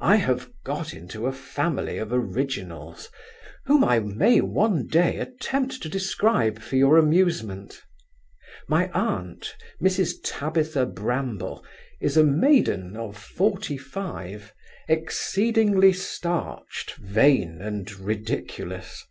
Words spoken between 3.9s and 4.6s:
may